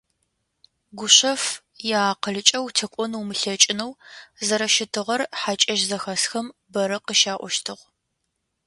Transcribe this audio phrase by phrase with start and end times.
[0.97, 1.43] Гушъэф
[1.89, 3.91] иакъылкӏэ утекӏон умылъэкӏынэу
[4.45, 7.81] зэрэщытыгъэр хьакӏэщ зэхэсхэм бэрэ къыщаӏощтыгъ.